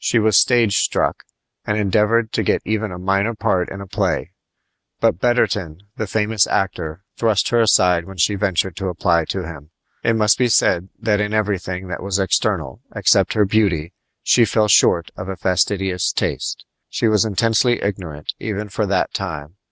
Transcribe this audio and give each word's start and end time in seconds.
She 0.00 0.20
was 0.20 0.38
stage 0.38 0.78
struck, 0.78 1.24
and 1.66 1.76
endeavored 1.76 2.30
to 2.30 2.44
get 2.44 2.62
even 2.64 2.92
a 2.92 3.00
minor 3.00 3.34
part 3.34 3.68
in 3.68 3.80
a 3.80 3.86
play; 3.88 4.30
but 5.00 5.18
Betterton, 5.18 5.82
the 5.96 6.06
famous 6.06 6.46
actor, 6.46 7.02
thrust 7.16 7.48
her 7.48 7.58
aside 7.60 8.04
when 8.04 8.16
she 8.16 8.36
ventured 8.36 8.76
to 8.76 8.90
apply 8.90 9.24
to 9.24 9.42
him. 9.42 9.70
It 10.04 10.12
must 10.14 10.38
be 10.38 10.46
said 10.46 10.88
that 11.00 11.20
in 11.20 11.34
everything 11.34 11.88
that 11.88 12.00
was 12.00 12.20
external, 12.20 12.80
except 12.94 13.32
her 13.32 13.44
beauty, 13.44 13.92
she 14.22 14.44
fell 14.44 14.68
short 14.68 15.10
of 15.16 15.28
a 15.28 15.34
fastidious 15.34 16.12
taste. 16.12 16.64
She 16.88 17.08
was 17.08 17.24
intensely 17.24 17.82
ignorant 17.82 18.34
even 18.38 18.68
for 18.68 18.86
that 18.86 19.12
time. 19.12 19.56